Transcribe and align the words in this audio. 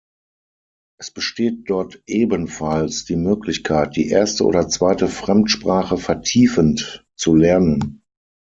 Es 0.97 1.11
besteht 1.11 1.69
dort 1.69 2.01
ebenfalls 2.07 3.05
die 3.05 3.15
Möglichkeit, 3.17 3.95
die 3.95 4.07
erste 4.09 4.45
oder 4.47 4.67
zweite 4.67 5.07
Fremdsprache 5.07 5.97
vertiefend 5.97 7.05
zu 7.15 7.35
lernen. 7.35 8.01